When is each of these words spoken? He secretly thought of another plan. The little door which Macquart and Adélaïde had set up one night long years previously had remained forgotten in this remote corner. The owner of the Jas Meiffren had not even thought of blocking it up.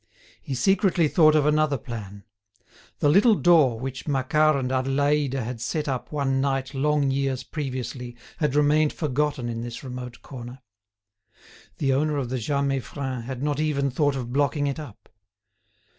He 0.41 0.55
secretly 0.55 1.07
thought 1.07 1.35
of 1.35 1.45
another 1.45 1.77
plan. 1.77 2.23
The 3.01 3.09
little 3.09 3.35
door 3.35 3.79
which 3.79 4.07
Macquart 4.07 4.55
and 4.55 4.71
Adélaïde 4.71 5.33
had 5.35 5.61
set 5.61 5.87
up 5.87 6.11
one 6.11 6.41
night 6.41 6.73
long 6.73 7.11
years 7.11 7.43
previously 7.43 8.17
had 8.37 8.55
remained 8.55 8.93
forgotten 8.93 9.47
in 9.47 9.61
this 9.61 9.83
remote 9.83 10.23
corner. 10.23 10.63
The 11.77 11.93
owner 11.93 12.17
of 12.17 12.29
the 12.29 12.39
Jas 12.39 12.65
Meiffren 12.65 13.25
had 13.25 13.43
not 13.43 13.59
even 13.59 13.91
thought 13.91 14.15
of 14.15 14.33
blocking 14.33 14.65
it 14.65 14.79
up. 14.79 15.07